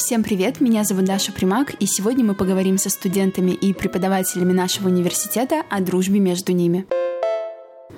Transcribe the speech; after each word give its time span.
Всем 0.00 0.22
привет, 0.24 0.62
меня 0.62 0.82
зовут 0.82 1.04
Даша 1.04 1.30
Примак, 1.30 1.74
и 1.78 1.84
сегодня 1.84 2.24
мы 2.24 2.34
поговорим 2.34 2.78
со 2.78 2.88
студентами 2.88 3.50
и 3.50 3.74
преподавателями 3.74 4.54
нашего 4.54 4.88
университета 4.88 5.62
о 5.68 5.82
дружбе 5.82 6.20
между 6.20 6.52
ними. 6.52 6.86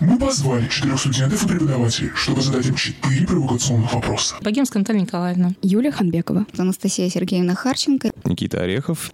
Мы 0.00 0.18
позвали 0.18 0.66
четырех 0.66 0.98
студентов 0.98 1.44
и 1.44 1.48
преподавателей, 1.48 2.10
чтобы 2.16 2.42
задать 2.42 2.66
им 2.66 2.74
четыре 2.74 3.24
провокационных 3.24 3.94
вопроса. 3.94 4.34
Богемская 4.40 4.80
Наталья 4.80 5.02
Николаевна. 5.02 5.52
Юлия 5.62 5.92
Ханбекова. 5.92 6.46
Анастасия 6.58 7.08
Сергеевна 7.08 7.54
Харченко. 7.54 8.10
Никита 8.24 8.62
Орехов. 8.62 9.12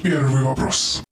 Первый 0.00 0.44
вопрос. 0.44 1.02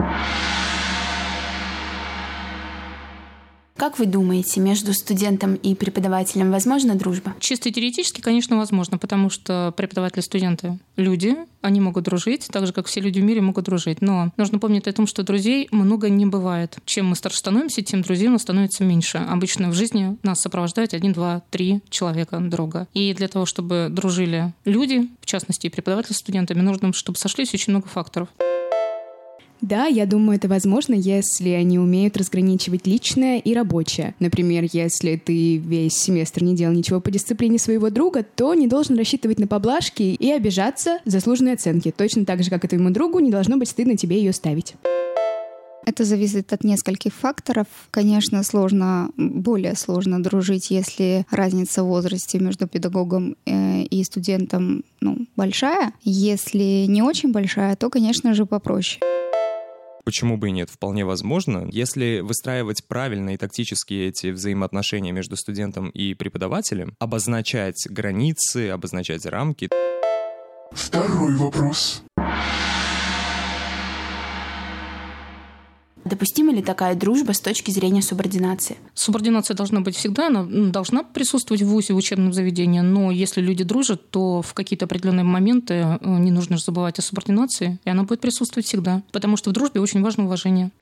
Как 3.83 3.99
вы 3.99 4.07
думаете, 4.07 4.61
между 4.61 4.95
студентом 4.95 5.57
и 5.57 5.75
преподавателем 5.75 6.53
возможна 6.53 6.95
дружба? 6.95 7.35
Чисто 7.41 7.69
теоретически, 7.73 8.21
конечно, 8.21 8.57
возможно, 8.57 8.97
потому 8.97 9.29
что 9.29 9.75
преподаватели 9.77 10.21
студенты— 10.21 10.79
люди, 10.97 11.37
они 11.63 11.81
могут 11.81 12.05
дружить, 12.05 12.47
так 12.47 12.65
же, 12.65 12.73
как 12.73 12.87
все 12.87 13.01
люди 13.01 13.19
в 13.19 13.25
мире 13.25 13.41
могут 13.41 13.65
дружить. 13.65 14.01
Но 14.01 14.31
нужно 14.37 14.61
помнить 14.61 14.87
о 14.87 14.93
том, 14.93 15.09
что 15.09 15.25
друзей 15.25 15.67
много 15.73 16.11
не 16.11 16.27
бывает. 16.27 16.79
Чем 16.85 17.09
мы 17.09 17.17
старше 17.17 17.39
становимся, 17.39 17.83
тем 17.83 18.03
друзей 18.03 18.29
у 18.29 18.31
нас 18.31 18.43
становится 18.43 18.85
меньше. 18.85 19.19
Обычно 19.19 19.69
в 19.69 19.75
жизни 19.75 20.17
нас 20.23 20.41
сопровождают 20.41 20.95
один, 20.95 21.13
два, 21.13 21.43
три 21.51 21.81
человека 21.91 22.39
друга. 22.39 22.87
И 22.95 23.13
для 23.15 23.27
того, 23.27 23.47
чтобы 23.47 23.89
дружили 23.91 24.53
люди, 24.65 25.09
в 25.21 25.27
частности, 25.27 25.67
и 25.67 25.71
преподаватели 25.71 26.13
с 26.13 26.19
студентами, 26.19 26.61
нужно, 26.61 26.93
чтобы 26.93 27.19
сошлись 27.19 27.53
очень 27.53 27.73
много 27.73 27.89
факторов. 27.89 28.29
Да, 29.63 29.87
я 29.87 30.07
думаю, 30.07 30.37
это 30.39 30.49
возможно, 30.49 30.93
если 30.95 31.51
они 31.51 31.79
умеют 31.79 32.17
разграничивать 32.17 32.87
личное 32.87 33.39
и 33.39 33.55
рабочее. 33.55 34.15
Например, 34.19 34.65
если 34.73 35.17
ты 35.17 35.57
весь 35.57 35.95
семестр 35.95 36.43
не 36.43 36.57
делал 36.57 36.75
ничего 36.75 37.01
по 37.01 37.13
дисциплине 37.13 37.59
своего 37.59 37.89
друга, 37.89 38.25
то 38.25 38.55
не 38.55 38.67
должен 38.67 38.99
рассчитывать 38.99 39.39
на 39.39 39.47
поблажки 39.47 40.03
и 40.03 40.31
обижаться 40.33 40.99
за 41.05 41.23
заслуженные 41.23 41.55
оценки. 41.55 41.95
Точно 41.97 42.25
так 42.25 42.43
же, 42.43 42.51
как 42.51 42.65
и 42.65 42.69
твоему 42.69 42.91
другу, 42.91 43.21
не 43.21 43.31
должно 43.31 43.57
быть 43.57 43.69
стыдно 43.69 43.97
тебе 43.97 44.17
ее 44.17 44.33
ставить. 44.33 44.75
Это 45.87 46.05
зависит 46.05 46.53
от 46.53 46.65
нескольких 46.65 47.13
факторов. 47.15 47.67
Конечно, 47.93 48.43
сложно, 48.43 49.11
более 49.17 49.77
сложно 49.77 50.21
дружить, 50.21 50.71
если 50.71 51.25
разница 51.31 51.85
в 51.85 51.87
возрасте 51.87 52.41
между 52.41 52.67
педагогом 52.67 53.37
э, 53.47 53.83
и 53.83 54.03
студентом 54.03 54.85
ну, 55.01 55.27
большая. 55.37 55.93
Если 56.03 56.87
не 56.87 57.03
очень 57.03 57.31
большая, 57.31 57.77
то, 57.77 57.91
конечно 57.91 58.35
же, 58.35 58.45
попроще. 58.47 59.01
Почему 60.05 60.37
бы 60.37 60.49
и 60.49 60.53
нет? 60.53 60.69
Вполне 60.71 61.05
возможно. 61.05 61.69
Если 61.71 62.21
выстраивать 62.21 62.85
правильно 62.87 63.35
и 63.35 63.37
тактически 63.37 63.95
эти 63.95 64.29
взаимоотношения 64.29 65.13
между 65.13 65.37
студентом 65.37 65.91
и 65.91 66.15
преподавателем, 66.15 66.97
обозначать 66.99 67.87
границы, 67.89 68.71
обозначать 68.71 69.25
рамки. 69.27 69.69
Второй 70.73 71.37
вопрос. 71.37 72.03
Допустима 76.05 76.53
ли 76.53 76.63
такая 76.63 76.95
дружба 76.97 77.33
с 77.33 77.41
точки 77.41 77.71
зрения 77.71 78.03
субординации? 78.03 78.77
Субординация 78.95 79.55
должна 79.55 79.81
быть 79.81 79.97
всегда, 79.97 80.27
она 80.27 80.45
должна 80.45 81.05
присутствовать 81.05 81.63
в 81.63 81.69
ВУЗе, 81.69 81.95
в 81.95 81.97
учебном 81.97 82.33
заведении, 82.33 82.81
но 82.81 83.11
если 83.11 83.41
люди 83.41 83.63
дружат, 83.63 84.11
то 84.11 84.43
в 84.43 84.53
какие-то 84.53 84.87
определенные 84.87 85.25
моменты 85.25 85.75
э, 85.75 85.99
не 86.03 86.33
нужно 86.33 86.59
забывать 86.59 86.99
о 86.99 87.03
субординации, 87.03 87.79
и 87.85 87.91
она 87.91 88.03
будет 88.03 88.21
присутствовать 88.21 88.67
всегда, 88.67 89.03
потому 89.13 89.37
что 89.37 89.51
в 89.51 89.53
дружбе 89.53 89.81
очень 89.81 90.03
важно 90.03 90.25
уважение. 90.25 90.73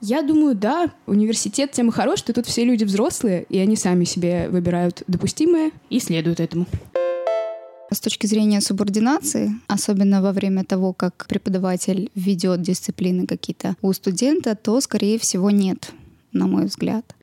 Я 0.00 0.22
думаю, 0.22 0.54
да, 0.54 0.90
университет 1.06 1.72
тем 1.72 1.88
и 1.88 1.92
хорош, 1.92 2.20
что 2.20 2.32
тут 2.32 2.46
все 2.46 2.64
люди 2.64 2.84
взрослые, 2.84 3.44
и 3.48 3.58
они 3.58 3.76
сами 3.76 4.04
себе 4.04 4.48
выбирают 4.50 5.02
допустимое 5.06 5.72
и 5.90 5.98
следуют 5.98 6.38
этому. 6.38 6.66
С 7.92 8.00
точки 8.00 8.26
зрения 8.26 8.60
субординации, 8.60 9.52
особенно 9.68 10.20
во 10.20 10.32
время 10.32 10.64
того, 10.64 10.92
как 10.92 11.26
преподаватель 11.28 12.10
ведет 12.16 12.60
дисциплины 12.60 13.26
какие-то 13.26 13.76
у 13.80 13.92
студента, 13.92 14.56
то, 14.56 14.80
скорее 14.80 15.20
всего, 15.20 15.50
нет, 15.50 15.92
на 16.32 16.48
мой 16.48 16.66
взгляд. 16.66 17.14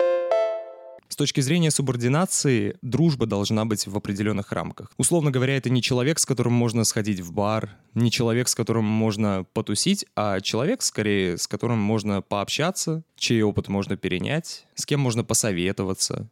С 1.10 1.16
точки 1.18 1.42
зрения 1.42 1.70
субординации, 1.70 2.76
дружба 2.82 3.26
должна 3.26 3.66
быть 3.66 3.86
в 3.86 3.96
определенных 3.96 4.54
рамках. 4.54 4.92
Условно 4.98 5.32
говоря, 5.32 5.58
это 5.58 5.70
не 5.70 5.82
человек, 5.82 6.18
с 6.18 6.26
которым 6.26 6.54
можно 6.54 6.86
сходить 6.86 7.20
в 7.20 7.34
бар, 7.34 7.70
не 7.94 8.10
человек, 8.10 8.48
с 8.48 8.56
которым 8.56 8.86
можно 8.86 9.46
потусить, 9.54 10.06
а 10.16 10.40
человек, 10.40 10.82
скорее, 10.82 11.38
с 11.38 11.46
которым 11.46 11.80
можно 11.80 12.22
пообщаться, 12.22 13.04
чей 13.18 13.44
опыт 13.44 13.68
можно 13.68 13.98
перенять, 13.98 14.66
с 14.76 14.86
кем 14.86 15.02
можно 15.02 15.24
посоветоваться. 15.26 16.30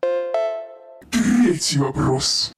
Третий 1.12 1.78
вопрос. 1.78 2.54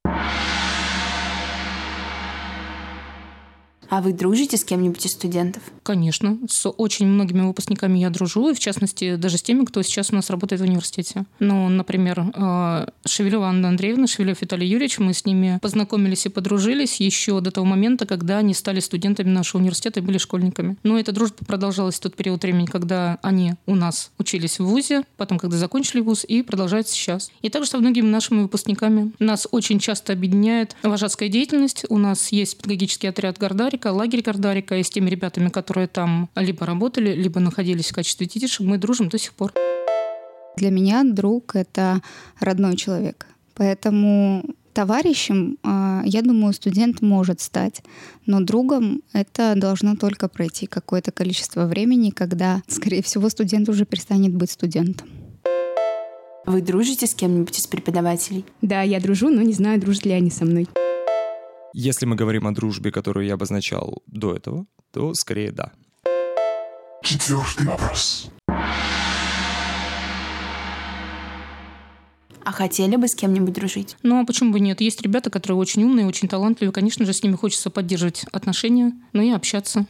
А 3.95 4.01
вы 4.01 4.11
дружите 4.11 4.57
с 4.57 4.63
кем-нибудь 4.63 5.05
из 5.05 5.11
студентов? 5.11 5.61
Конечно. 5.83 6.39
С 6.49 6.67
очень 6.67 7.05
многими 7.05 7.41
выпускниками 7.41 7.99
я 7.99 8.09
дружу, 8.09 8.49
и 8.49 8.55
в 8.55 8.59
частности 8.59 9.17
даже 9.17 9.37
с 9.37 9.43
теми, 9.43 9.65
кто 9.65 9.83
сейчас 9.83 10.11
у 10.11 10.15
нас 10.15 10.31
работает 10.31 10.63
в 10.63 10.65
университете. 10.65 11.25
Ну, 11.37 11.69
например, 11.69 12.25
э, 12.33 12.87
Шевелева 13.05 13.49
Анна 13.49 13.67
Андреевна, 13.67 14.07
Шевелев 14.07 14.41
Виталий 14.41 14.67
Юрьевич, 14.67 14.97
мы 14.97 15.13
с 15.13 15.25
ними 15.25 15.59
познакомились 15.61 16.25
и 16.25 16.29
подружились 16.29 16.99
еще 17.01 17.39
до 17.39 17.51
того 17.51 17.67
момента, 17.67 18.07
когда 18.07 18.39
они 18.39 18.55
стали 18.55 18.79
студентами 18.79 19.29
нашего 19.29 19.61
университета 19.61 19.99
и 19.99 20.03
были 20.03 20.17
школьниками. 20.17 20.75
Но 20.81 20.97
эта 20.97 21.11
дружба 21.11 21.45
продолжалась 21.45 21.97
в 21.97 21.99
тот 21.99 22.15
период 22.15 22.41
времени, 22.41 22.65
когда 22.65 23.19
они 23.21 23.53
у 23.67 23.75
нас 23.75 24.09
учились 24.17 24.57
в 24.57 24.65
ВУЗе, 24.65 25.03
потом, 25.17 25.37
когда 25.37 25.57
закончили 25.57 26.01
ВУЗ, 26.01 26.25
и 26.27 26.41
продолжается 26.41 26.95
сейчас. 26.95 27.29
И 27.43 27.49
также 27.51 27.69
со 27.69 27.77
многими 27.77 28.07
нашими 28.07 28.41
выпускниками. 28.41 29.11
Нас 29.19 29.47
очень 29.51 29.77
часто 29.77 30.13
объединяет 30.13 30.75
вожатская 30.81 31.29
деятельность. 31.29 31.85
У 31.89 31.99
нас 31.99 32.31
есть 32.31 32.57
педагогический 32.57 33.05
отряд 33.05 33.37
Гордарик, 33.37 33.82
Кардарика, 33.83 33.91
лагерь 33.91 34.23
Кардарика, 34.23 34.77
и 34.77 34.83
с 34.83 34.89
теми 34.89 35.09
ребятами, 35.09 35.49
которые 35.49 35.87
там 35.87 36.29
либо 36.35 36.65
работали, 36.65 37.13
либо 37.13 37.39
находились 37.39 37.91
в 37.91 37.95
качестве 37.95 38.27
детишек, 38.27 38.61
мы 38.61 38.77
дружим 38.77 39.09
до 39.09 39.17
сих 39.17 39.33
пор. 39.33 39.53
Для 40.57 40.69
меня 40.69 41.03
друг— 41.03 41.55
это 41.55 42.01
родной 42.39 42.77
человек. 42.77 43.25
Поэтому 43.55 44.43
товарищем, 44.73 45.57
а, 45.63 46.01
я 46.05 46.21
думаю, 46.21 46.53
студент 46.53 47.01
может 47.01 47.41
стать, 47.41 47.83
но 48.25 48.39
другом 48.39 49.01
это 49.13 49.53
должно 49.55 49.95
только 49.95 50.27
пройти 50.27 50.65
какое-то 50.65 51.11
количество 51.11 51.65
времени, 51.65 52.11
когда, 52.11 52.61
скорее 52.67 53.01
всего, 53.01 53.29
студент 53.29 53.69
уже 53.69 53.85
перестанет 53.85 54.33
быть 54.33 54.51
студентом. 54.51 55.07
Вы 56.45 56.61
дружите 56.61 57.05
с 57.05 57.15
кем-нибудь 57.15 57.59
из 57.59 57.67
преподавателей? 57.67 58.45
Да, 58.61 58.81
я 58.81 58.99
дружу, 58.99 59.29
но 59.29 59.41
не 59.41 59.53
знаю, 59.53 59.79
дружат 59.79 60.05
ли 60.05 60.11
они 60.11 60.29
со 60.29 60.45
мной. 60.45 60.67
Если 61.75 62.05
мы 62.05 62.15
говорим 62.15 62.45
о 62.45 62.51
дружбе, 62.51 62.91
которую 62.91 63.25
я 63.25 63.33
обозначал 63.33 64.03
до 64.05 64.35
этого, 64.35 64.67
то 64.91 65.15
скорее 65.15 65.51
да. 65.51 65.71
Четвертый 67.01 67.65
вопрос. 67.65 68.29
А 72.45 72.51
хотели 72.51 72.95
бы 72.95 73.07
с 73.07 73.15
кем-нибудь 73.15 73.53
дружить? 73.53 73.97
Ну, 74.03 74.21
а 74.21 74.25
почему 74.25 74.51
бы 74.51 74.59
нет? 74.59 74.81
Есть 74.81 75.01
ребята, 75.01 75.31
которые 75.31 75.57
очень 75.57 75.83
умные, 75.83 76.05
очень 76.05 76.27
талантливые. 76.27 76.73
Конечно 76.73 77.05
же, 77.05 77.13
с 77.13 77.23
ними 77.23 77.35
хочется 77.35 77.71
поддерживать 77.71 78.25
отношения, 78.31 78.93
но 79.13 79.23
и 79.23 79.31
общаться. 79.31 79.87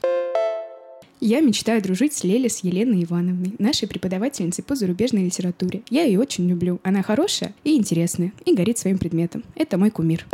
Я 1.20 1.42
мечтаю 1.42 1.82
дружить 1.82 2.14
с 2.14 2.24
Лели, 2.24 2.48
с 2.48 2.64
Еленой 2.64 3.04
Ивановной, 3.04 3.56
нашей 3.60 3.90
преподавательницей 3.90 4.64
по 4.64 4.76
зарубежной 4.76 5.26
литературе. 5.26 5.82
Я 5.90 6.04
ее 6.04 6.20
очень 6.20 6.48
люблю. 6.48 6.80
Она 6.84 7.02
хорошая 7.02 7.54
и 7.66 7.76
интересная, 7.76 8.32
и 8.46 8.56
горит 8.56 8.78
своим 8.78 8.98
предметом. 8.98 9.44
Это 9.56 9.78
мой 9.78 9.90
кумир. 9.90 10.26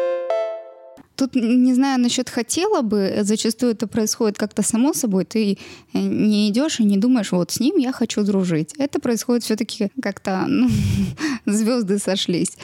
Тут 1.20 1.36
не 1.36 1.74
знаю 1.74 2.00
насчет 2.00 2.30
хотела 2.30 2.82
бы, 2.82 3.20
зачастую 3.24 3.74
это 3.74 3.88
происходит 3.88 4.38
как-то 4.38 4.64
само 4.64 4.94
собой. 4.94 5.26
Ты 5.26 5.58
э, 5.94 6.00
не 6.00 6.50
идешь 6.50 6.80
и 6.80 6.86
не 6.86 6.98
думаешь, 6.98 7.34
вот 7.34 7.52
с 7.52 7.60
ним 7.60 7.76
я 7.76 7.92
хочу 7.92 8.24
дружить. 8.24 8.74
Это 8.78 9.02
происходит 9.02 9.44
все-таки 9.44 9.90
как-то 10.02 10.46
ну, 10.48 10.70
звезды 11.46 12.00
сошлись. 12.00 12.58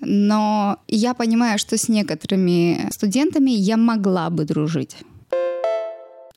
Но 0.00 0.78
я 0.88 1.14
понимаю, 1.14 1.60
что 1.60 1.78
с 1.78 1.88
некоторыми 1.88 2.88
студентами 2.90 3.52
я 3.52 3.76
могла 3.76 4.30
бы 4.30 4.44
дружить. 4.44 4.96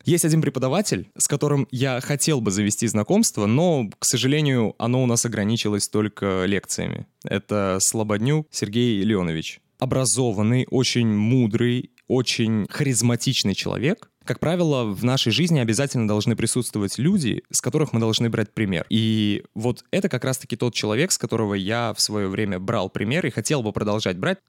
Есть 0.03 0.23
один 0.23 0.43
преподаватель, 0.43 1.09
с 1.17 1.27
которым 1.27 1.67
я 1.71 1.99
хотел 1.99 2.41
бы 2.41 2.51
завести 2.51 2.85
знакомство, 2.85 3.47
но, 3.47 3.89
к 3.97 4.05
сожалению, 4.05 4.75
оно 4.77 5.01
у 5.01 5.07
нас 5.07 5.25
ограничилось 5.25 5.89
только 5.89 6.45
лекциями. 6.45 7.07
Это 7.23 7.79
Слободнюк 7.81 8.47
Сергей 8.51 9.01
Леонович 9.01 9.61
образованный, 9.79 10.67
очень 10.69 11.07
мудрый, 11.07 11.91
очень 12.07 12.67
харизматичный 12.69 13.55
человек, 13.55 14.09
как 14.25 14.39
правило, 14.39 14.85
в 14.85 15.03
нашей 15.03 15.31
жизни 15.31 15.59
обязательно 15.59 16.07
должны 16.07 16.35
присутствовать 16.35 16.97
люди, 16.97 17.43
с 17.51 17.61
которых 17.61 17.93
мы 17.93 17.99
должны 17.99 18.27
брать 18.27 18.51
пример. 18.53 18.85
И 18.89 19.43
вот 19.53 19.85
это 19.91 20.09
как 20.09 20.25
раз-таки 20.25 20.55
тот 20.55 20.73
человек, 20.73 21.11
с 21.11 21.19
которого 21.19 21.53
я 21.53 21.93
в 21.93 22.01
свое 22.01 22.27
время 22.27 22.59
брал 22.59 22.89
пример 22.89 23.25
и 23.27 23.29
хотел 23.29 23.61
бы 23.61 23.71
продолжать 23.71 24.17
брать. 24.17 24.39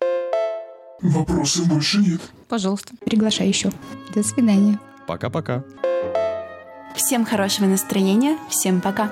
Вопросов 1.02 1.68
больше 1.68 1.98
нет. 1.98 2.22
Пожалуйста. 2.48 2.94
Приглашай 3.04 3.48
еще. 3.48 3.70
До 4.14 4.22
свидания. 4.22 4.80
Пока-пока. 5.06 5.62
Всем 6.96 7.26
хорошего 7.26 7.66
настроения. 7.66 8.38
Всем 8.48 8.80
пока. 8.80 9.10